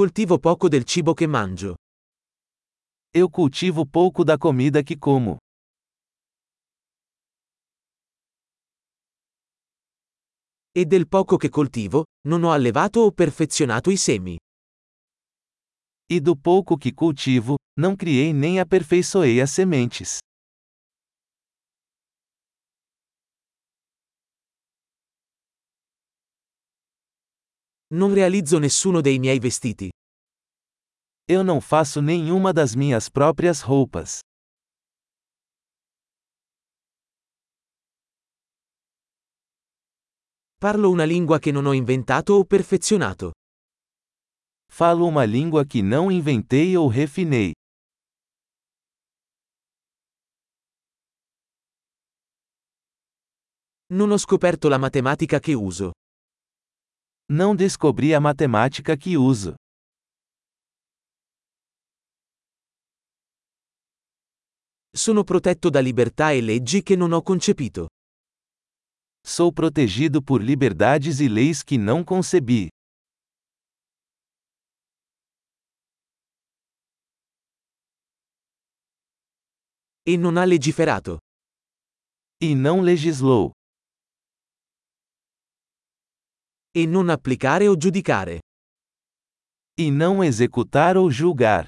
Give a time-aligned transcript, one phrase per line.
[0.00, 1.74] coltivo poco del cibo che mangio.
[3.12, 5.36] Eu cultivo pouco da comida que como.
[10.74, 14.38] E del poco che coltivo, non ho allevato o perfezionato i semi.
[16.08, 20.16] E do pouco que cultivo, não criei nem aperfeiçoei as sementes.
[27.92, 29.88] Non realizzo nessuno dei miei vestiti.
[31.26, 34.20] Eu não faço nenhuma das minhas próprias roupas.
[40.56, 43.32] Parlo una lingua che non ho inventato o perfezionato.
[44.70, 47.52] Falo uma língua que não inventei ou refinei.
[53.92, 55.90] Non ho scoperto la matematica che uso.
[57.32, 59.54] Não descobri a matemática que uso.
[64.92, 67.86] Sono protetto da libertà e leggi che non ho concepito.
[69.24, 72.68] Sou protegido por liberdades e leis que não concebi.
[80.04, 81.18] E non ha legiferato.
[82.42, 83.52] E não legislou.
[86.72, 88.38] E non applicare o giudicare.
[89.76, 91.66] E não executar ou julgar.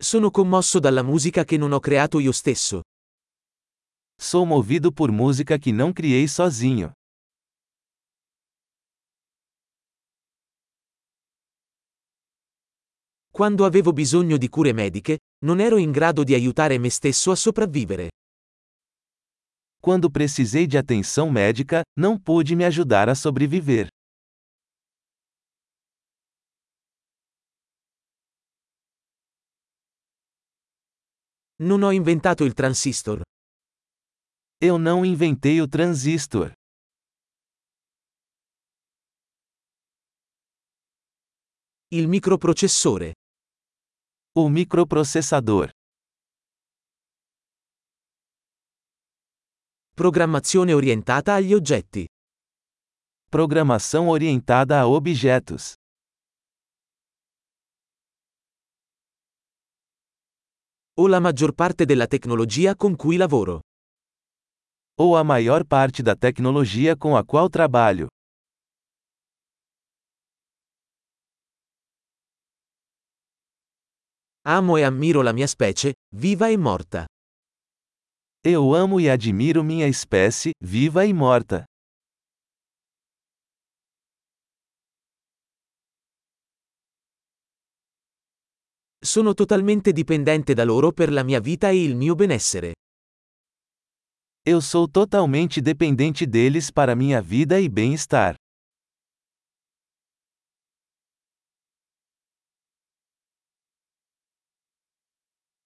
[0.00, 2.82] Sono commosso dalla musica che non ho creato io stesso.
[4.14, 6.92] Sou movido por música que não criei sozinho.
[13.32, 17.34] Quando avevo bisogno di cure mediche, non ero in grado di aiutare me stesso a
[17.34, 18.10] sopravvivere.
[19.86, 23.86] Quando precisei de atenção médica, não pude me ajudar a sobreviver.
[31.60, 33.20] Non ho inventato il transistor.
[34.60, 36.50] Eu não inventei o transistor.
[41.92, 43.12] Il microprocessore.
[44.34, 45.75] O microprocessador.
[49.98, 52.06] Programmazione orientata agli oggetti.
[53.30, 55.72] Programação orientada a objetos.
[60.98, 63.60] O la maggior parte della tecnologia con cui lavoro.
[64.98, 68.08] Ou a maior parte da tecnologia com a qual trabalho.
[74.44, 77.06] Amo e ammiro la mia specie, viva e morta.
[78.48, 81.64] Eu amo e admiro minha espécie, viva e morta.
[89.02, 92.74] Sono totalmente dipendente da loro per la mia vita e il mio benessere.
[94.44, 98.36] Eu sou totalmente dependente deles para minha vida e bem-estar.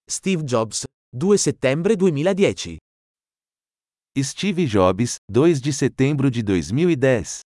[0.09, 2.77] Steve Jobs, 2 settembre 2010.
[4.17, 7.41] Steve Jobs, 2 de setembro de 2010.